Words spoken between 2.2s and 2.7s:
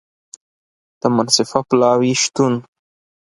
شتون